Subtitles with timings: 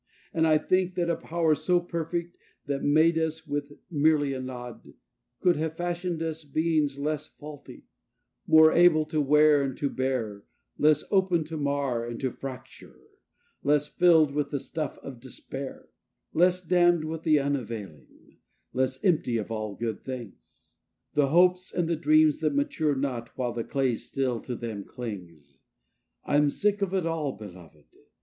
[0.33, 4.93] And I think that a Power so perfect, that made us with merely a nod,
[5.41, 7.85] Could have fashioned us beings less faulty;
[8.47, 10.43] more able to wear and to bear;
[10.79, 12.99] Less open to mar and to fracture;
[13.61, 15.87] less filled with the stuff of despair:
[16.33, 18.37] Less damned with the unavailing;
[18.73, 20.77] less empty of all good things
[21.13, 25.59] The hopes and the dreams that mature not while the clay still to them clings:
[26.25, 27.85] I am sick of it all, belovéd!